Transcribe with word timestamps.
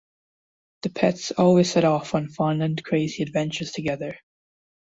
The 0.81 0.89
pets 0.89 1.29
always 1.29 1.71
set 1.71 1.85
off 1.85 2.15
on 2.15 2.27
fun 2.27 2.63
and 2.63 2.83
crazy 2.83 3.21
adventures 3.21 3.71
together. 3.71 4.17